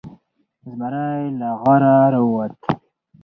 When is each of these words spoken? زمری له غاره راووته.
زمری 0.67 1.19
له 1.39 1.49
غاره 1.61 1.95
راووته. 2.13 2.67